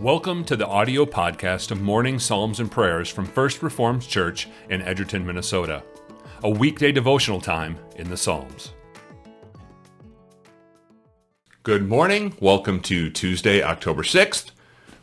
Welcome 0.00 0.44
to 0.44 0.56
the 0.56 0.66
audio 0.66 1.06
podcast 1.06 1.70
of 1.70 1.80
Morning 1.80 2.18
Psalms 2.18 2.60
and 2.60 2.70
Prayers 2.70 3.08
from 3.08 3.24
First 3.24 3.62
Reformed 3.62 4.06
Church 4.06 4.46
in 4.68 4.82
Edgerton, 4.82 5.24
Minnesota, 5.24 5.82
a 6.42 6.50
weekday 6.50 6.92
devotional 6.92 7.40
time 7.40 7.78
in 7.96 8.10
the 8.10 8.16
Psalms. 8.18 8.74
Good 11.62 11.88
morning. 11.88 12.36
Welcome 12.40 12.80
to 12.80 13.08
Tuesday, 13.08 13.62
October 13.62 14.02
6th. 14.02 14.50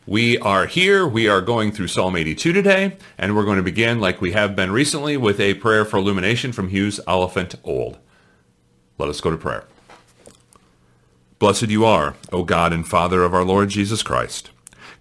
We 0.06 0.38
are 0.38 0.66
here. 0.66 1.08
We 1.08 1.26
are 1.26 1.40
going 1.40 1.72
through 1.72 1.88
Psalm 1.88 2.14
82 2.14 2.52
today, 2.52 2.96
and 3.18 3.34
we're 3.34 3.44
going 3.44 3.56
to 3.56 3.64
begin, 3.64 3.98
like 3.98 4.20
we 4.20 4.30
have 4.30 4.54
been 4.54 4.70
recently, 4.70 5.16
with 5.16 5.40
a 5.40 5.54
prayer 5.54 5.84
for 5.84 5.96
illumination 5.96 6.52
from 6.52 6.68
Hughes 6.68 7.00
Oliphant 7.08 7.56
Old. 7.64 7.98
Let 8.98 9.08
us 9.08 9.20
go 9.20 9.32
to 9.32 9.36
prayer. 9.36 9.64
Blessed 11.40 11.68
you 11.70 11.84
are, 11.84 12.14
O 12.30 12.44
God 12.44 12.72
and 12.72 12.86
Father 12.86 13.24
of 13.24 13.34
our 13.34 13.44
Lord 13.44 13.70
Jesus 13.70 14.04
Christ. 14.04 14.50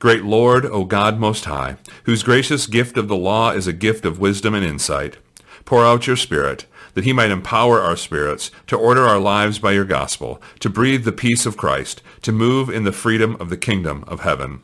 Great 0.04 0.26
Lord, 0.26 0.66
O 0.66 0.84
God 0.84 1.18
Most 1.18 1.46
High, 1.46 1.78
whose 2.04 2.24
gracious 2.24 2.68
gift 2.68 2.98
of 2.98 3.08
the 3.08 3.16
law 3.16 3.52
is 3.52 3.68
a 3.68 3.72
gift 3.72 4.04
of 4.04 4.20
wisdom 4.20 4.54
and 4.54 4.66
insight, 4.66 5.16
pour 5.64 5.86
out 5.86 6.08
your 6.08 6.18
Spirit, 6.18 6.66
that 6.94 7.06
he 7.06 7.14
might 7.14 7.32
empower 7.32 7.80
our 7.80 7.96
spirits 7.96 8.52
to 8.68 8.76
order 8.76 9.04
our 9.04 9.18
lives 9.18 9.60
by 9.60 9.72
your 9.72 9.86
gospel, 9.86 10.42
to 10.60 10.70
breathe 10.70 11.06
the 11.06 11.14
peace 11.14 11.46
of 11.46 11.56
Christ, 11.56 12.02
to 12.22 12.34
move 12.34 12.70
in 12.70 12.84
the 12.84 12.92
freedom 12.92 13.38
of 13.40 13.50
the 13.50 13.56
kingdom 13.56 14.04
of 14.06 14.20
heaven. 14.20 14.62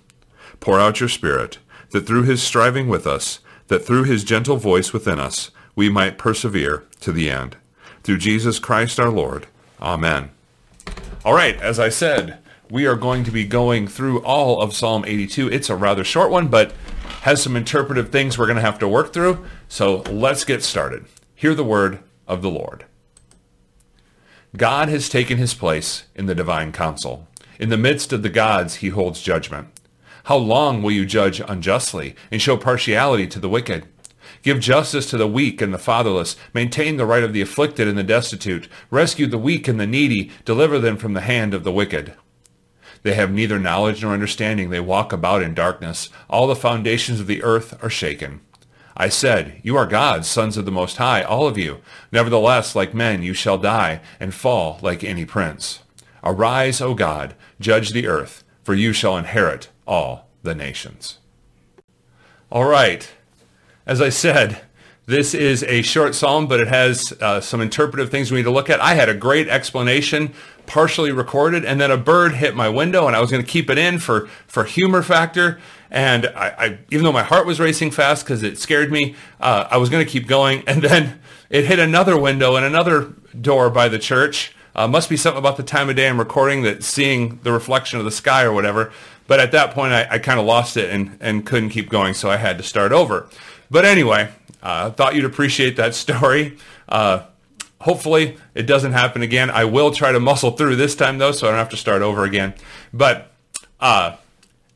Pour 0.59 0.77
out 0.77 0.99
your 0.99 1.07
Spirit, 1.07 1.57
that 1.91 2.05
through 2.05 2.23
his 2.23 2.43
striving 2.43 2.89
with 2.89 3.07
us, 3.07 3.39
that 3.69 3.85
through 3.85 4.03
his 4.03 4.25
gentle 4.25 4.57
voice 4.57 4.91
within 4.91 5.21
us, 5.21 5.51
we 5.73 5.87
might 5.87 6.17
persevere 6.17 6.83
to 6.99 7.13
the 7.13 7.29
end. 7.29 7.55
Through 8.03 8.17
Jesus 8.17 8.59
Christ 8.59 8.99
our 8.99 9.09
Lord. 9.09 9.47
Amen. 9.81 10.31
All 11.23 11.33
right, 11.33 11.55
as 11.61 11.79
I 11.79 11.87
said, 11.87 12.39
we 12.69 12.85
are 12.85 12.95
going 12.95 13.23
to 13.23 13.31
be 13.31 13.45
going 13.45 13.87
through 13.87 14.23
all 14.23 14.61
of 14.61 14.75
Psalm 14.75 15.03
82. 15.05 15.47
It's 15.49 15.69
a 15.69 15.75
rather 15.75 16.03
short 16.03 16.29
one, 16.29 16.47
but 16.47 16.73
has 17.21 17.41
some 17.41 17.55
interpretive 17.55 18.09
things 18.09 18.37
we're 18.37 18.45
going 18.45 18.55
to 18.57 18.61
have 18.61 18.79
to 18.79 18.87
work 18.87 19.11
through. 19.11 19.43
So 19.67 19.97
let's 20.09 20.43
get 20.43 20.63
started. 20.63 21.05
Hear 21.33 21.55
the 21.55 21.63
word 21.63 21.99
of 22.27 22.41
the 22.41 22.51
Lord. 22.51 22.85
God 24.55 24.89
has 24.89 25.09
taken 25.09 25.37
his 25.37 25.53
place 25.53 26.05
in 26.15 26.27
the 26.27 26.35
divine 26.35 26.71
council. 26.71 27.27
In 27.59 27.69
the 27.69 27.77
midst 27.77 28.13
of 28.13 28.23
the 28.23 28.29
gods, 28.29 28.75
he 28.75 28.89
holds 28.89 29.21
judgment. 29.21 29.67
How 30.25 30.37
long 30.37 30.83
will 30.83 30.91
you 30.91 31.05
judge 31.05 31.41
unjustly 31.47 32.15
and 32.31 32.41
show 32.41 32.55
partiality 32.55 33.27
to 33.27 33.39
the 33.39 33.49
wicked? 33.49 33.87
Give 34.43 34.59
justice 34.59 35.09
to 35.09 35.17
the 35.17 35.27
weak 35.27 35.61
and 35.61 35.73
the 35.73 35.79
fatherless. 35.79 36.35
Maintain 36.53 36.97
the 36.97 37.05
right 37.05 37.23
of 37.23 37.33
the 37.33 37.41
afflicted 37.41 37.87
and 37.87 37.97
the 37.97 38.03
destitute. 38.03 38.69
Rescue 38.91 39.27
the 39.27 39.37
weak 39.37 39.67
and 39.67 39.79
the 39.79 39.87
needy. 39.87 40.31
Deliver 40.45 40.77
them 40.77 40.97
from 40.97 41.13
the 41.13 41.21
hand 41.21 41.53
of 41.53 41.63
the 41.63 41.71
wicked. 41.71 42.13
They 43.03 43.13
have 43.13 43.31
neither 43.31 43.59
knowledge 43.59 44.03
nor 44.03 44.13
understanding. 44.13 44.69
They 44.69 44.79
walk 44.79 45.13
about 45.13 45.41
in 45.41 45.53
darkness. 45.53 46.09
All 46.29 46.47
the 46.47 46.55
foundations 46.55 47.19
of 47.19 47.27
the 47.27 47.43
earth 47.43 47.81
are 47.83 47.89
shaken. 47.89 48.41
I 48.97 49.07
said, 49.07 49.61
You 49.63 49.77
are 49.77 49.85
gods, 49.85 50.27
sons 50.27 50.57
of 50.57 50.65
the 50.65 50.71
Most 50.71 50.97
High, 50.97 51.23
all 51.23 51.47
of 51.47 51.57
you. 51.57 51.79
Nevertheless, 52.11 52.75
like 52.75 52.93
men, 52.93 53.23
you 53.23 53.33
shall 53.33 53.57
die 53.57 54.01
and 54.19 54.33
fall 54.33 54.79
like 54.81 55.03
any 55.03 55.25
prince. 55.25 55.79
Arise, 56.23 56.81
O 56.81 56.93
God, 56.93 57.35
judge 57.61 57.91
the 57.91 58.07
earth, 58.07 58.43
for 58.61 58.73
you 58.73 58.91
shall 58.91 59.17
inherit 59.17 59.69
all 59.87 60.27
the 60.43 60.53
nations. 60.53 61.19
All 62.51 62.65
right. 62.65 63.09
As 63.85 64.01
I 64.01 64.09
said, 64.09 64.61
this 65.05 65.33
is 65.33 65.63
a 65.63 65.81
short 65.81 66.13
psalm, 66.13 66.47
but 66.47 66.59
it 66.59 66.67
has 66.67 67.13
uh, 67.21 67.41
some 67.41 67.61
interpretive 67.61 68.11
things 68.11 68.31
we 68.31 68.37
need 68.37 68.43
to 68.43 68.51
look 68.51 68.69
at. 68.69 68.79
I 68.79 68.95
had 68.95 69.09
a 69.09 69.15
great 69.15 69.47
explanation 69.47 70.33
partially 70.69 71.11
recorded, 71.11 71.65
and 71.65 71.81
then 71.81 71.89
a 71.89 71.97
bird 71.97 72.35
hit 72.35 72.55
my 72.55 72.69
window, 72.69 73.07
and 73.07 73.15
I 73.15 73.19
was 73.19 73.31
going 73.31 73.43
to 73.43 73.51
keep 73.51 73.71
it 73.71 73.77
in 73.79 73.97
for, 73.97 74.27
for 74.45 74.63
humor 74.63 75.01
factor. 75.01 75.59
And 75.89 76.27
I, 76.27 76.53
I 76.57 76.77
even 76.91 77.03
though 77.03 77.11
my 77.11 77.23
heart 77.23 77.47
was 77.47 77.59
racing 77.59 77.89
fast 77.89 78.23
because 78.23 78.43
it 78.43 78.59
scared 78.59 78.91
me, 78.91 79.15
uh, 79.41 79.67
I 79.69 79.77
was 79.77 79.89
going 79.89 80.05
to 80.05 80.09
keep 80.09 80.27
going. 80.27 80.63
And 80.67 80.83
then 80.83 81.19
it 81.49 81.65
hit 81.65 81.79
another 81.79 82.15
window 82.15 82.55
and 82.55 82.63
another 82.63 83.13
door 83.41 83.71
by 83.71 83.89
the 83.89 83.97
church. 83.97 84.53
Uh, 84.75 84.87
must 84.87 85.09
be 85.09 85.17
something 85.17 85.39
about 85.39 85.57
the 85.57 85.63
time 85.63 85.89
of 85.89 85.95
day 85.95 86.07
I'm 86.07 86.19
recording 86.19 86.61
that 86.61 86.83
seeing 86.83 87.39
the 87.41 87.51
reflection 87.51 87.97
of 87.97 88.05
the 88.05 88.11
sky 88.11 88.43
or 88.43 88.53
whatever. 88.53 88.91
But 89.25 89.39
at 89.39 89.51
that 89.53 89.71
point, 89.71 89.91
I, 89.91 90.07
I 90.11 90.19
kind 90.19 90.39
of 90.39 90.45
lost 90.45 90.77
it 90.77 90.91
and, 90.91 91.17
and 91.19 91.43
couldn't 91.43 91.69
keep 91.69 91.89
going, 91.89 92.13
so 92.13 92.29
I 92.29 92.37
had 92.37 92.57
to 92.59 92.63
start 92.63 92.91
over. 92.91 93.27
But 93.71 93.85
anyway, 93.85 94.29
I 94.61 94.81
uh, 94.81 94.91
thought 94.91 95.15
you'd 95.15 95.25
appreciate 95.25 95.75
that 95.77 95.95
story. 95.95 96.57
Uh, 96.87 97.23
hopefully 97.81 98.37
it 98.53 98.63
doesn't 98.63 98.93
happen 98.93 99.21
again. 99.21 99.49
I 99.49 99.65
will 99.65 99.91
try 99.91 100.11
to 100.11 100.19
muscle 100.19 100.51
through 100.51 100.75
this 100.75 100.95
time 100.95 101.17
though, 101.17 101.31
so 101.31 101.47
I 101.47 101.51
don't 101.51 101.59
have 101.59 101.69
to 101.69 101.77
start 101.77 102.01
over 102.01 102.23
again. 102.23 102.53
But 102.93 103.31
uh, 103.79 104.17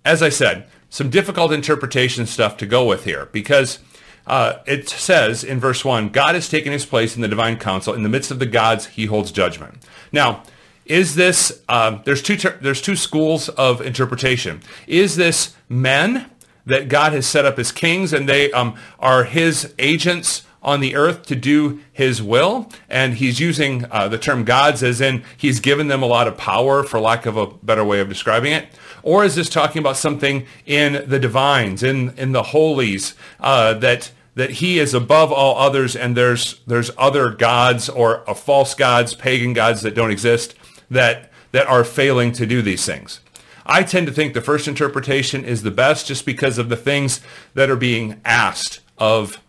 as 0.06 0.22
I 0.22 0.30
said, 0.30 0.68
some 0.90 1.10
difficult 1.10 1.52
interpretation 1.52 2.26
stuff 2.26 2.58
to 2.58 2.66
go 2.66 2.86
with 2.86 3.04
here 3.06 3.28
because 3.32 3.80
uh, 4.28 4.60
it 4.66 4.88
says 4.88 5.44
in 5.44 5.60
verse 5.60 5.84
1, 5.84 6.10
God 6.10 6.36
has 6.36 6.48
taken 6.48 6.72
his 6.72 6.86
place 6.86 7.16
in 7.16 7.22
the 7.22 7.28
divine 7.28 7.58
council. 7.58 7.94
In 7.94 8.04
the 8.04 8.10
midst 8.10 8.32
of 8.32 8.40
the 8.40 8.46
gods, 8.46 8.86
he 8.88 9.08
holds 9.08 9.32
judgment. 9.32 9.84
Now, 10.12 10.44
is 10.86 11.16
this, 11.16 11.62
uh, 11.68 12.00
there's, 12.04 12.22
two 12.22 12.38
ter- 12.38 12.58
there's 12.62 12.82
two 12.82 12.96
schools 12.96 13.50
of 13.50 13.82
interpretation. 13.82 14.62
Is 14.88 15.16
this 15.16 15.56
men 15.68 16.30
that 16.66 16.90
God 16.90 17.14
has 17.14 17.26
set 17.26 17.46
up 17.46 17.60
as 17.60 17.72
kings 17.72 18.14
and 18.14 18.28
they 18.28 18.52
um, 18.52 18.76
are 19.00 19.24
his 19.26 19.74
agents 19.80 20.44
on 20.64 20.80
the 20.80 20.96
earth 20.96 21.26
to 21.28 21.36
do 21.36 21.80
his 21.92 22.24
will. 22.24 22.70
And 22.90 23.16
he's 23.16 23.40
using 23.40 23.86
uh, 23.92 24.08
the 24.08 24.18
term 24.18 24.44
gods 24.44 24.82
as 24.82 25.02
in 25.02 25.24
he's 25.38 25.60
given 25.60 25.88
them 25.88 26.02
a 26.02 26.08
lot 26.08 26.28
of 26.28 26.38
power, 26.38 26.84
for 26.84 27.00
lack 27.00 27.26
of 27.26 27.38
a 27.38 27.48
better 27.48 27.84
way 27.84 28.00
of 28.00 28.10
describing 28.10 28.54
it. 28.54 28.68
Or 29.04 29.24
is 29.26 29.36
this 29.36 29.50
talking 29.50 29.80
about 29.80 29.98
something 29.98 30.46
in 30.66 31.04
the 31.08 31.20
divines, 31.20 31.84
in, 31.84 32.18
in 32.18 32.32
the 32.32 32.44
holies, 32.44 33.16
uh, 33.40 33.74
that 33.76 34.12
that 34.36 34.50
he 34.50 34.80
is 34.80 34.96
above 34.96 35.32
all 35.32 35.58
others 35.60 35.96
and 35.96 36.18
there's 36.18 36.60
there's 36.66 36.90
other 36.98 37.30
gods 37.30 37.88
or 37.88 38.28
uh, 38.28 38.34
false 38.34 38.74
gods, 38.74 39.14
pagan 39.14 39.54
gods 39.54 39.82
that 39.82 39.94
don't 39.94 40.10
exist 40.10 40.56
that 40.90 41.30
that 41.52 41.68
are 41.68 41.84
failing 41.84 42.32
to 42.32 42.46
do 42.46 42.62
these 42.62 42.86
things. 42.86 43.20
I 43.66 43.84
tend 43.84 44.08
to 44.08 44.14
think 44.14 44.34
the 44.34 44.42
first 44.42 44.68
interpretation 44.68 45.46
is 45.46 45.64
the 45.64 45.72
best 45.72 46.08
just 46.08 46.26
because 46.26 46.58
of 46.58 46.70
the 46.70 46.76
things 46.76 47.22
that 47.54 47.70
are 47.70 47.76
being 47.76 48.20
asked 48.26 48.82
of 48.98 49.40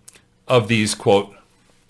of 0.48 0.68
these 0.68 0.94
quote 0.94 1.34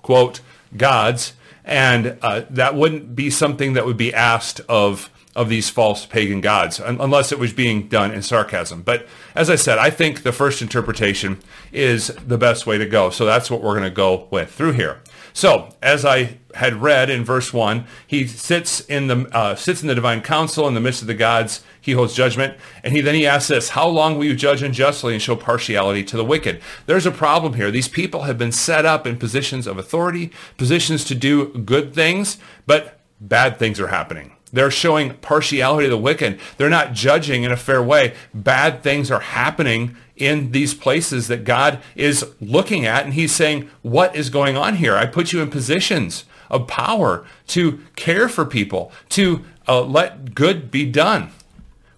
quote 0.03 0.41
gods, 0.76 1.32
and 1.65 2.19
uh, 2.22 2.42
that 2.50 2.75
wouldn't 2.75 3.16
be 3.16 3.31
something 3.31 3.72
that 3.72 3.87
would 3.87 3.97
be 3.97 4.12
asked 4.12 4.60
of 4.69 5.10
of 5.37 5.48
these 5.48 5.69
false 5.69 6.06
pagan 6.06 6.41
gods, 6.41 6.78
unless 6.78 7.32
it 7.32 7.38
was 7.38 7.53
being 7.53 7.88
done 7.88 8.12
in 8.12 8.22
sarcasm. 8.22 8.82
But 8.82 9.06
as 9.34 9.50
I 9.50 9.56
said, 9.56 9.78
I 9.78 9.91
think 9.91 10.22
the 10.22 10.31
first 10.31 10.62
interpretation 10.62 11.41
is 11.72 12.09
the 12.26 12.38
best 12.38 12.66
way 12.66 12.78
to 12.78 12.87
go. 12.87 13.10
So 13.10 13.25
that's 13.25 13.50
what 13.50 13.60
we're 13.60 13.72
going 13.72 13.82
to 13.82 13.91
go 13.91 14.28
with 14.31 14.53
through 14.53 14.72
here. 14.72 15.00
So, 15.36 15.74
as 15.82 16.04
I 16.04 16.38
had 16.54 16.80
read 16.80 17.10
in 17.10 17.24
verse 17.24 17.52
one, 17.52 17.86
he 18.06 18.24
sits 18.24 18.78
in 18.78 19.08
the 19.08 19.28
uh, 19.36 19.56
sits 19.56 19.82
in 19.82 19.88
the 19.88 19.94
divine 19.94 20.20
council 20.20 20.68
in 20.68 20.74
the 20.74 20.80
midst 20.80 21.02
of 21.02 21.08
the 21.08 21.14
gods. 21.14 21.64
He 21.80 21.90
holds 21.90 22.14
judgment, 22.14 22.56
and 22.84 22.94
he 22.94 23.00
then 23.00 23.16
he 23.16 23.26
asks 23.26 23.48
this: 23.48 23.70
How 23.70 23.88
long 23.88 24.16
will 24.16 24.26
you 24.26 24.36
judge 24.36 24.62
unjustly 24.62 25.12
and 25.12 25.20
show 25.20 25.34
partiality 25.34 26.04
to 26.04 26.16
the 26.16 26.24
wicked? 26.24 26.62
There's 26.86 27.04
a 27.04 27.10
problem 27.10 27.54
here. 27.54 27.72
These 27.72 27.88
people 27.88 28.22
have 28.22 28.38
been 28.38 28.52
set 28.52 28.86
up 28.86 29.08
in 29.08 29.16
positions 29.16 29.66
of 29.66 29.76
authority, 29.76 30.30
positions 30.56 31.04
to 31.06 31.16
do 31.16 31.48
good 31.48 31.92
things, 31.92 32.38
but 32.64 33.00
bad 33.20 33.58
things 33.58 33.80
are 33.80 33.88
happening. 33.88 34.36
They're 34.54 34.70
showing 34.70 35.15
partiality 35.15 35.87
to 35.87 35.91
the 35.91 35.98
wicked. 35.98 36.38
They're 36.56 36.70
not 36.70 36.92
judging 36.92 37.42
in 37.42 37.50
a 37.50 37.56
fair 37.56 37.82
way. 37.82 38.15
Bad 38.32 38.84
things 38.84 39.10
are 39.10 39.19
happening 39.19 39.97
in 40.16 40.53
these 40.53 40.75
places 40.75 41.26
that 41.26 41.42
God 41.42 41.81
is 41.97 42.31
looking 42.41 42.87
at. 42.87 43.04
And 43.04 43.14
he's 43.14 43.34
saying, 43.34 43.69
what 43.82 44.14
is 44.14 44.31
going 44.31 44.56
on 44.56 44.76
here? 44.76 44.94
I 44.94 45.06
put 45.06 45.32
you 45.32 45.43
in 45.43 45.50
positions 45.50 46.25
of 46.50 46.69
power 46.69 47.26
to 47.48 47.81
care 47.97 48.28
for 48.28 48.44
people, 48.44 48.93
to 49.09 49.44
uh, 49.66 49.82
let 49.82 50.37
good 50.37 50.70
be 50.70 50.88
done. 50.88 51.32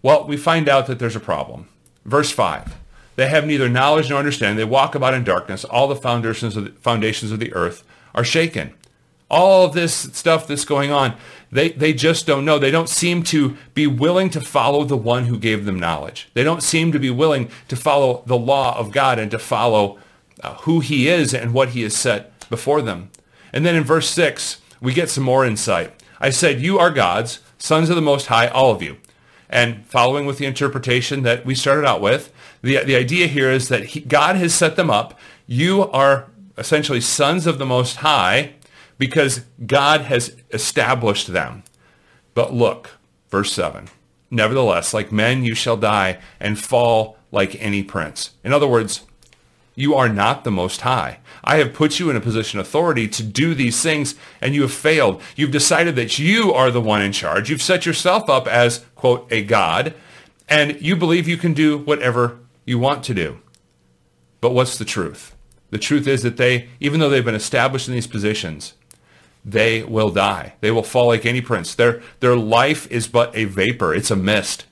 Well, 0.00 0.26
we 0.26 0.38
find 0.38 0.66
out 0.66 0.86
that 0.86 0.98
there's 0.98 1.16
a 1.16 1.20
problem. 1.20 1.68
Verse 2.06 2.30
5. 2.30 2.74
They 3.16 3.28
have 3.28 3.46
neither 3.46 3.68
knowledge 3.68 4.08
nor 4.08 4.18
understanding. 4.18 4.56
They 4.56 4.64
walk 4.64 4.94
about 4.94 5.12
in 5.12 5.24
darkness. 5.24 5.64
All 5.66 5.88
the 5.88 5.96
foundations 5.96 6.56
of 6.56 6.64
the, 6.64 6.70
foundations 6.70 7.32
of 7.32 7.38
the 7.38 7.52
earth 7.52 7.84
are 8.14 8.24
shaken 8.24 8.72
all 9.28 9.68
this 9.68 9.94
stuff 9.94 10.46
that's 10.46 10.64
going 10.64 10.92
on, 10.92 11.16
they, 11.50 11.70
they 11.70 11.92
just 11.92 12.26
don't 12.26 12.44
know. 12.44 12.58
They 12.58 12.70
don't 12.70 12.88
seem 12.88 13.22
to 13.24 13.56
be 13.74 13.86
willing 13.86 14.30
to 14.30 14.40
follow 14.40 14.84
the 14.84 14.96
one 14.96 15.24
who 15.24 15.38
gave 15.38 15.64
them 15.64 15.78
knowledge. 15.78 16.28
They 16.34 16.44
don't 16.44 16.62
seem 16.62 16.92
to 16.92 16.98
be 16.98 17.10
willing 17.10 17.50
to 17.68 17.76
follow 17.76 18.22
the 18.26 18.36
law 18.36 18.76
of 18.78 18.92
God 18.92 19.18
and 19.18 19.30
to 19.30 19.38
follow 19.38 19.98
uh, 20.42 20.54
who 20.58 20.80
he 20.80 21.08
is 21.08 21.32
and 21.32 21.54
what 21.54 21.70
he 21.70 21.82
has 21.82 21.96
set 21.96 22.48
before 22.48 22.82
them. 22.82 23.10
And 23.52 23.64
then 23.64 23.74
in 23.74 23.84
verse 23.84 24.08
6, 24.10 24.60
we 24.80 24.92
get 24.92 25.08
some 25.08 25.24
more 25.24 25.44
insight. 25.44 25.92
I 26.20 26.30
said, 26.30 26.60
you 26.60 26.78
are 26.78 26.90
gods, 26.90 27.40
sons 27.58 27.90
of 27.90 27.96
the 27.96 28.02
Most 28.02 28.26
High, 28.26 28.48
all 28.48 28.70
of 28.70 28.82
you. 28.82 28.98
And 29.48 29.86
following 29.86 30.26
with 30.26 30.38
the 30.38 30.46
interpretation 30.46 31.22
that 31.22 31.46
we 31.46 31.54
started 31.54 31.86
out 31.86 32.00
with, 32.00 32.32
the, 32.62 32.82
the 32.84 32.96
idea 32.96 33.26
here 33.28 33.50
is 33.50 33.68
that 33.68 33.84
he, 33.84 34.00
God 34.00 34.36
has 34.36 34.52
set 34.52 34.76
them 34.76 34.90
up. 34.90 35.18
You 35.46 35.82
are 35.90 36.26
essentially 36.58 37.00
sons 37.00 37.46
of 37.46 37.58
the 37.58 37.66
Most 37.66 37.96
High, 37.96 38.54
because 38.98 39.42
God 39.66 40.02
has 40.02 40.36
established 40.50 41.28
them. 41.28 41.62
But 42.34 42.52
look, 42.52 42.90
verse 43.28 43.52
7. 43.52 43.88
Nevertheless, 44.30 44.92
like 44.92 45.12
men 45.12 45.44
you 45.44 45.54
shall 45.54 45.76
die 45.76 46.18
and 46.40 46.58
fall 46.58 47.16
like 47.30 47.60
any 47.62 47.82
prince. 47.82 48.30
In 48.42 48.52
other 48.52 48.66
words, 48.66 49.02
you 49.74 49.94
are 49.94 50.08
not 50.08 50.42
the 50.42 50.50
Most 50.50 50.80
High. 50.80 51.18
I 51.44 51.56
have 51.56 51.74
put 51.74 52.00
you 52.00 52.10
in 52.10 52.16
a 52.16 52.20
position 52.20 52.58
of 52.58 52.66
authority 52.66 53.06
to 53.08 53.22
do 53.22 53.54
these 53.54 53.80
things, 53.82 54.14
and 54.40 54.54
you 54.54 54.62
have 54.62 54.72
failed. 54.72 55.20
You've 55.36 55.50
decided 55.50 55.96
that 55.96 56.18
you 56.18 56.52
are 56.52 56.70
the 56.70 56.80
one 56.80 57.02
in 57.02 57.12
charge. 57.12 57.50
You've 57.50 57.62
set 57.62 57.86
yourself 57.86 58.28
up 58.30 58.48
as, 58.48 58.84
quote, 58.94 59.30
a 59.30 59.44
God, 59.44 59.94
and 60.48 60.80
you 60.80 60.96
believe 60.96 61.28
you 61.28 61.36
can 61.36 61.52
do 61.52 61.78
whatever 61.78 62.38
you 62.64 62.78
want 62.78 63.04
to 63.04 63.14
do. 63.14 63.38
But 64.40 64.52
what's 64.52 64.78
the 64.78 64.84
truth? 64.84 65.36
The 65.70 65.78
truth 65.78 66.06
is 66.06 66.22
that 66.22 66.36
they, 66.36 66.68
even 66.80 67.00
though 67.00 67.10
they've 67.10 67.24
been 67.24 67.34
established 67.34 67.86
in 67.86 67.94
these 67.94 68.06
positions, 68.06 68.74
they 69.46 69.84
will 69.84 70.10
die. 70.10 70.54
They 70.60 70.72
will 70.72 70.82
fall 70.82 71.06
like 71.06 71.24
any 71.24 71.40
prince. 71.40 71.72
Their, 71.72 72.02
their 72.18 72.34
life 72.34 72.90
is 72.90 73.06
but 73.06 73.34
a 73.36 73.44
vapor. 73.44 73.94
It's 73.94 74.10
a 74.10 74.16
mist. 74.16 74.66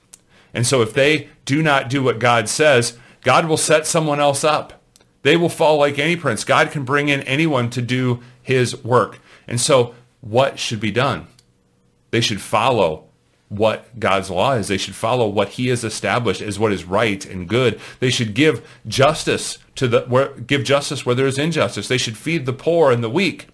And 0.53 0.67
so 0.67 0.81
if 0.81 0.93
they 0.93 1.29
do 1.45 1.63
not 1.63 1.89
do 1.89 2.03
what 2.03 2.19
God 2.19 2.49
says, 2.49 2.97
God 3.21 3.47
will 3.47 3.57
set 3.57 3.87
someone 3.87 4.19
else 4.19 4.43
up. 4.43 4.83
They 5.21 5.37
will 5.37 5.49
fall 5.49 5.77
like 5.77 5.97
any 5.97 6.17
prince. 6.17 6.43
God 6.43 6.71
can 6.71 6.83
bring 6.83 7.07
in 7.07 7.21
anyone 7.21 7.69
to 7.71 7.81
do 7.81 8.21
his 8.41 8.83
work. 8.83 9.19
And 9.47 9.61
so 9.61 9.95
what 10.19 10.59
should 10.59 10.81
be 10.81 10.91
done? 10.91 11.27
They 12.11 12.21
should 12.21 12.41
follow 12.41 13.05
what 13.47 13.99
God's 13.99 14.29
law 14.29 14.53
is. 14.53 14.67
They 14.67 14.77
should 14.77 14.95
follow 14.95 15.27
what 15.27 15.49
he 15.49 15.67
has 15.67 15.85
established 15.85 16.41
as 16.41 16.59
what 16.59 16.73
is 16.73 16.83
right 16.83 17.25
and 17.25 17.47
good. 17.47 17.79
They 17.99 18.09
should 18.09 18.33
give 18.33 18.67
justice 18.87 19.57
to 19.75 19.87
the 19.87 20.01
where, 20.01 20.33
give 20.33 20.63
justice 20.63 21.05
where 21.05 21.15
there 21.15 21.27
is 21.27 21.37
injustice. 21.37 21.87
They 21.87 21.97
should 21.97 22.17
feed 22.17 22.45
the 22.45 22.53
poor 22.53 22.91
and 22.91 23.03
the 23.03 23.09
weak. 23.09 23.47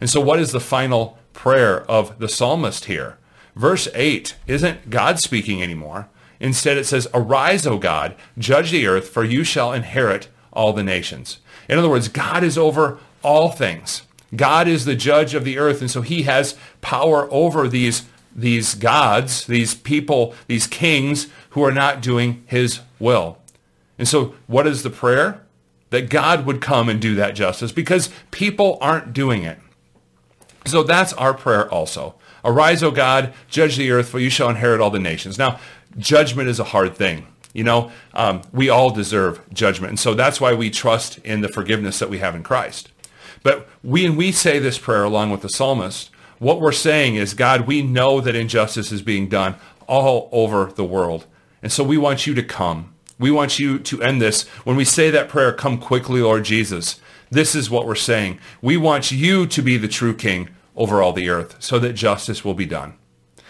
And 0.00 0.10
so 0.10 0.20
what 0.20 0.38
is 0.38 0.52
the 0.52 0.60
final 0.60 1.18
prayer 1.32 1.82
of 1.90 2.18
the 2.18 2.28
psalmist 2.28 2.86
here? 2.86 3.18
Verse 3.54 3.88
8 3.94 4.36
isn't 4.46 4.90
God 4.90 5.18
speaking 5.18 5.62
anymore. 5.62 6.08
Instead, 6.38 6.76
it 6.76 6.84
says, 6.84 7.08
Arise, 7.14 7.66
O 7.66 7.78
God, 7.78 8.14
judge 8.36 8.70
the 8.70 8.86
earth, 8.86 9.08
for 9.08 9.24
you 9.24 9.42
shall 9.42 9.72
inherit 9.72 10.28
all 10.52 10.72
the 10.72 10.82
nations. 10.82 11.38
In 11.68 11.78
other 11.78 11.88
words, 11.88 12.08
God 12.08 12.44
is 12.44 12.58
over 12.58 12.98
all 13.22 13.50
things. 13.50 14.02
God 14.34 14.68
is 14.68 14.84
the 14.84 14.96
judge 14.96 15.34
of 15.34 15.44
the 15.44 15.58
earth, 15.58 15.80
and 15.80 15.90
so 15.90 16.02
he 16.02 16.24
has 16.24 16.56
power 16.80 17.28
over 17.30 17.68
these, 17.68 18.04
these 18.34 18.74
gods, 18.74 19.46
these 19.46 19.74
people, 19.74 20.34
these 20.46 20.66
kings 20.66 21.28
who 21.50 21.62
are 21.62 21.72
not 21.72 22.02
doing 22.02 22.44
his 22.46 22.80
will. 22.98 23.38
And 23.98 24.06
so 24.06 24.34
what 24.46 24.66
is 24.66 24.82
the 24.82 24.90
prayer? 24.90 25.42
That 25.90 26.10
God 26.10 26.44
would 26.44 26.60
come 26.60 26.88
and 26.88 27.00
do 27.00 27.14
that 27.14 27.34
justice 27.34 27.72
because 27.72 28.10
people 28.30 28.76
aren't 28.80 29.12
doing 29.12 29.44
it. 29.44 29.58
So 30.66 30.82
that's 30.82 31.12
our 31.14 31.34
prayer 31.34 31.70
also. 31.72 32.14
Arise, 32.44 32.82
O 32.82 32.90
God, 32.90 33.34
judge 33.48 33.76
the 33.76 33.90
earth, 33.90 34.08
for 34.08 34.18
you 34.18 34.30
shall 34.30 34.48
inherit 34.48 34.80
all 34.80 34.90
the 34.90 34.98
nations. 34.98 35.38
Now, 35.38 35.58
judgment 35.98 36.48
is 36.48 36.60
a 36.60 36.64
hard 36.64 36.94
thing. 36.94 37.26
You 37.52 37.64
know, 37.64 37.90
um, 38.12 38.42
we 38.52 38.68
all 38.68 38.90
deserve 38.90 39.40
judgment. 39.52 39.90
And 39.90 39.98
so 39.98 40.14
that's 40.14 40.40
why 40.40 40.52
we 40.52 40.70
trust 40.70 41.18
in 41.18 41.40
the 41.40 41.48
forgiveness 41.48 41.98
that 41.98 42.10
we 42.10 42.18
have 42.18 42.34
in 42.34 42.42
Christ. 42.42 42.90
But 43.42 43.68
when 43.82 44.16
we 44.16 44.30
say 44.30 44.58
this 44.58 44.78
prayer 44.78 45.04
along 45.04 45.30
with 45.30 45.40
the 45.40 45.48
psalmist, 45.48 46.10
what 46.38 46.60
we're 46.60 46.72
saying 46.72 47.14
is, 47.16 47.32
God, 47.32 47.66
we 47.66 47.80
know 47.80 48.20
that 48.20 48.34
injustice 48.34 48.92
is 48.92 49.02
being 49.02 49.28
done 49.28 49.54
all 49.86 50.28
over 50.32 50.66
the 50.66 50.84
world. 50.84 51.26
And 51.62 51.72
so 51.72 51.82
we 51.82 51.96
want 51.96 52.26
you 52.26 52.34
to 52.34 52.42
come. 52.42 52.92
We 53.18 53.30
want 53.30 53.58
you 53.58 53.78
to 53.78 54.02
end 54.02 54.20
this. 54.20 54.46
When 54.64 54.76
we 54.76 54.84
say 54.84 55.10
that 55.10 55.28
prayer, 55.28 55.52
come 55.52 55.78
quickly, 55.78 56.20
Lord 56.20 56.44
Jesus, 56.44 57.00
this 57.30 57.54
is 57.54 57.70
what 57.70 57.86
we're 57.86 57.94
saying. 57.94 58.38
We 58.60 58.76
want 58.76 59.10
you 59.10 59.46
to 59.46 59.62
be 59.62 59.78
the 59.78 59.88
true 59.88 60.14
king 60.14 60.50
over 60.76 61.02
all 61.02 61.12
the 61.12 61.28
earth 61.28 61.56
so 61.58 61.78
that 61.78 61.94
justice 61.94 62.44
will 62.44 62.54
be 62.54 62.66
done. 62.66 62.94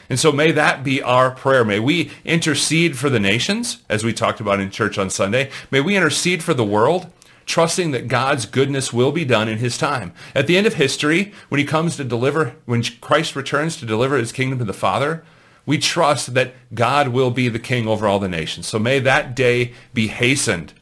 And 0.08 0.18
so 0.18 0.30
may 0.30 0.52
that 0.52 0.84
be 0.84 1.02
our 1.02 1.32
prayer. 1.32 1.64
May 1.64 1.80
we 1.80 2.10
intercede 2.24 2.96
for 2.96 3.10
the 3.10 3.20
nations, 3.20 3.82
as 3.88 4.04
we 4.04 4.12
talked 4.12 4.40
about 4.40 4.60
in 4.60 4.70
church 4.70 4.98
on 4.98 5.10
Sunday. 5.10 5.50
May 5.70 5.80
we 5.80 5.96
intercede 5.96 6.44
for 6.44 6.54
the 6.54 6.64
world, 6.64 7.10
trusting 7.44 7.90
that 7.90 8.08
God's 8.08 8.46
goodness 8.46 8.92
will 8.92 9.12
be 9.12 9.24
done 9.24 9.48
in 9.48 9.58
his 9.58 9.76
time. 9.76 10.12
At 10.34 10.46
the 10.46 10.56
end 10.56 10.66
of 10.66 10.74
history, 10.74 11.32
when 11.48 11.58
he 11.58 11.64
comes 11.64 11.96
to 11.96 12.04
deliver, 12.04 12.54
when 12.66 12.82
Christ 13.00 13.34
returns 13.34 13.76
to 13.78 13.86
deliver 13.86 14.16
his 14.16 14.32
kingdom 14.32 14.58
to 14.60 14.64
the 14.64 14.72
Father, 14.72 15.24
we 15.64 15.78
trust 15.78 16.34
that 16.34 16.54
God 16.74 17.08
will 17.08 17.32
be 17.32 17.48
the 17.48 17.58
king 17.58 17.88
over 17.88 18.06
all 18.06 18.20
the 18.20 18.28
nations. 18.28 18.68
So 18.68 18.78
may 18.78 19.00
that 19.00 19.34
day 19.34 19.72
be 19.92 20.06
hastened. 20.06 20.72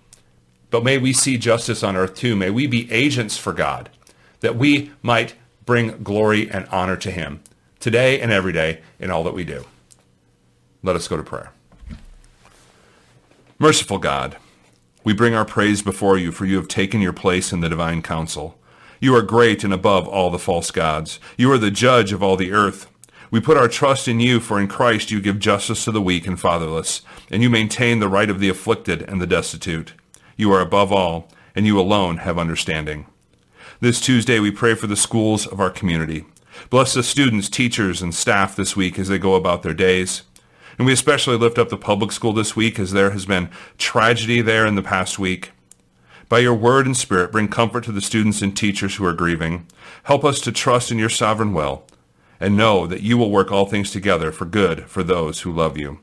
But 0.70 0.84
may 0.84 0.98
we 0.98 1.12
see 1.12 1.38
justice 1.38 1.82
on 1.82 1.96
earth 1.96 2.14
too. 2.14 2.36
May 2.36 2.50
we 2.50 2.66
be 2.66 2.90
agents 2.92 3.38
for 3.38 3.52
God, 3.52 3.88
that 4.40 4.56
we 4.56 4.90
might 5.02 5.34
bring 5.66 6.02
glory 6.02 6.50
and 6.50 6.66
honor 6.68 6.96
to 6.96 7.10
him 7.10 7.40
today 7.80 8.20
and 8.20 8.32
every 8.32 8.52
day 8.52 8.80
in 8.98 9.10
all 9.10 9.24
that 9.24 9.34
we 9.34 9.44
do. 9.44 9.64
Let 10.82 10.96
us 10.96 11.08
go 11.08 11.16
to 11.16 11.22
prayer. 11.22 11.52
Merciful 13.58 13.98
God, 13.98 14.36
we 15.04 15.12
bring 15.12 15.34
our 15.34 15.44
praise 15.44 15.82
before 15.82 16.18
you, 16.18 16.32
for 16.32 16.44
you 16.44 16.56
have 16.56 16.68
taken 16.68 17.00
your 17.00 17.12
place 17.12 17.52
in 17.52 17.60
the 17.60 17.68
divine 17.68 18.02
council. 18.02 18.58
You 19.00 19.14
are 19.14 19.22
great 19.22 19.64
and 19.64 19.72
above 19.72 20.08
all 20.08 20.30
the 20.30 20.38
false 20.38 20.70
gods. 20.70 21.20
You 21.36 21.52
are 21.52 21.58
the 21.58 21.70
judge 21.70 22.12
of 22.12 22.22
all 22.22 22.36
the 22.36 22.52
earth. 22.52 22.90
We 23.30 23.40
put 23.40 23.56
our 23.56 23.68
trust 23.68 24.08
in 24.08 24.20
you, 24.20 24.40
for 24.40 24.60
in 24.60 24.68
Christ 24.68 25.10
you 25.10 25.20
give 25.20 25.38
justice 25.38 25.84
to 25.84 25.90
the 25.90 26.00
weak 26.00 26.26
and 26.26 26.40
fatherless, 26.40 27.02
and 27.30 27.42
you 27.42 27.50
maintain 27.50 27.98
the 27.98 28.08
right 28.08 28.30
of 28.30 28.40
the 28.40 28.48
afflicted 28.48 29.02
and 29.02 29.20
the 29.20 29.26
destitute. 29.26 29.92
You 30.36 30.52
are 30.52 30.60
above 30.60 30.92
all, 30.92 31.28
and 31.54 31.66
you 31.66 31.78
alone 31.78 32.18
have 32.18 32.38
understanding. 32.38 33.06
This 33.80 34.00
Tuesday, 34.00 34.38
we 34.38 34.52
pray 34.52 34.76
for 34.76 34.86
the 34.86 34.96
schools 34.96 35.48
of 35.48 35.60
our 35.60 35.68
community. 35.68 36.24
Bless 36.70 36.94
the 36.94 37.02
students, 37.02 37.48
teachers, 37.48 38.02
and 38.02 38.14
staff 38.14 38.54
this 38.54 38.76
week 38.76 39.00
as 39.00 39.08
they 39.08 39.18
go 39.18 39.34
about 39.34 39.64
their 39.64 39.74
days. 39.74 40.22
And 40.78 40.86
we 40.86 40.92
especially 40.92 41.36
lift 41.36 41.58
up 41.58 41.70
the 41.70 41.76
public 41.76 42.12
school 42.12 42.32
this 42.32 42.54
week 42.54 42.78
as 42.78 42.92
there 42.92 43.10
has 43.10 43.26
been 43.26 43.50
tragedy 43.76 44.40
there 44.40 44.64
in 44.64 44.76
the 44.76 44.82
past 44.82 45.18
week. 45.18 45.50
By 46.28 46.38
your 46.38 46.54
word 46.54 46.86
and 46.86 46.96
spirit, 46.96 47.32
bring 47.32 47.48
comfort 47.48 47.82
to 47.84 47.92
the 47.92 48.00
students 48.00 48.42
and 48.42 48.56
teachers 48.56 48.94
who 48.94 49.04
are 49.04 49.12
grieving. 49.12 49.66
Help 50.04 50.24
us 50.24 50.40
to 50.42 50.52
trust 50.52 50.92
in 50.92 50.98
your 50.98 51.08
sovereign 51.08 51.52
will 51.52 51.84
and 52.38 52.56
know 52.56 52.86
that 52.86 53.02
you 53.02 53.18
will 53.18 53.30
work 53.30 53.50
all 53.50 53.66
things 53.66 53.90
together 53.90 54.30
for 54.30 54.44
good 54.44 54.84
for 54.84 55.02
those 55.02 55.40
who 55.40 55.52
love 55.52 55.76
you. 55.76 55.98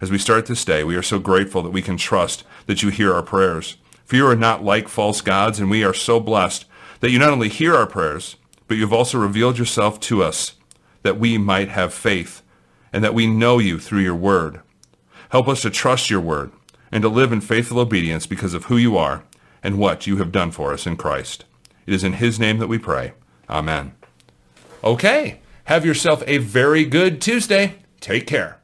As 0.00 0.10
we 0.10 0.18
start 0.18 0.46
this 0.46 0.64
day, 0.64 0.84
we 0.84 0.96
are 0.96 1.02
so 1.02 1.18
grateful 1.18 1.62
that 1.62 1.70
we 1.70 1.82
can 1.82 1.98
trust 1.98 2.44
that 2.64 2.82
you 2.82 2.88
hear 2.88 3.12
our 3.12 3.22
prayers. 3.22 3.76
For 4.06 4.16
you 4.16 4.26
are 4.26 4.36
not 4.36 4.64
like 4.64 4.88
false 4.88 5.20
gods, 5.20 5.60
and 5.60 5.68
we 5.68 5.84
are 5.84 5.92
so 5.92 6.18
blessed 6.18 6.64
that 7.00 7.10
you 7.10 7.18
not 7.18 7.30
only 7.30 7.48
hear 7.48 7.74
our 7.74 7.86
prayers, 7.86 8.36
but 8.66 8.76
you've 8.76 8.92
also 8.92 9.18
revealed 9.18 9.58
yourself 9.58 9.98
to 10.00 10.22
us 10.22 10.54
that 11.02 11.18
we 11.18 11.38
might 11.38 11.68
have 11.68 11.94
faith 11.94 12.42
and 12.92 13.02
that 13.04 13.14
we 13.14 13.26
know 13.26 13.58
you 13.58 13.78
through 13.78 14.00
your 14.00 14.14
word. 14.14 14.60
Help 15.30 15.48
us 15.48 15.62
to 15.62 15.70
trust 15.70 16.10
your 16.10 16.20
word 16.20 16.52
and 16.90 17.02
to 17.02 17.08
live 17.08 17.32
in 17.32 17.40
faithful 17.40 17.78
obedience 17.78 18.26
because 18.26 18.54
of 18.54 18.66
who 18.66 18.76
you 18.76 18.96
are 18.96 19.24
and 19.62 19.78
what 19.78 20.06
you 20.06 20.16
have 20.18 20.32
done 20.32 20.50
for 20.50 20.72
us 20.72 20.86
in 20.86 20.96
Christ. 20.96 21.44
It 21.86 21.94
is 21.94 22.04
in 22.04 22.14
his 22.14 22.38
name 22.38 22.58
that 22.58 22.68
we 22.68 22.78
pray. 22.78 23.12
Amen. 23.48 23.92
Okay. 24.82 25.40
Have 25.64 25.84
yourself 25.84 26.22
a 26.26 26.38
very 26.38 26.84
good 26.84 27.20
Tuesday. 27.20 27.76
Take 28.00 28.26
care. 28.26 28.60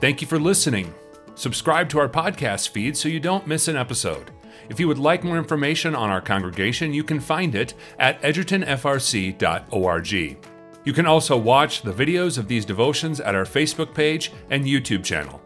Thank 0.00 0.20
you 0.20 0.26
for 0.26 0.38
listening. 0.38 0.94
Subscribe 1.34 1.88
to 1.90 1.98
our 1.98 2.08
podcast 2.08 2.70
feed 2.70 2.96
so 2.96 3.08
you 3.08 3.20
don't 3.20 3.46
miss 3.46 3.68
an 3.68 3.76
episode. 3.76 4.32
If 4.68 4.78
you 4.78 4.86
would 4.88 4.98
like 4.98 5.24
more 5.24 5.38
information 5.38 5.94
on 5.94 6.10
our 6.10 6.20
congregation, 6.20 6.92
you 6.92 7.02
can 7.02 7.20
find 7.20 7.54
it 7.54 7.74
at 7.98 8.20
edgertonfrc.org. 8.22 10.12
You 10.84 10.92
can 10.92 11.06
also 11.06 11.36
watch 11.36 11.82
the 11.82 11.92
videos 11.92 12.38
of 12.38 12.48
these 12.48 12.64
devotions 12.64 13.20
at 13.20 13.34
our 13.34 13.44
Facebook 13.44 13.94
page 13.94 14.32
and 14.50 14.64
YouTube 14.64 15.04
channel. 15.04 15.40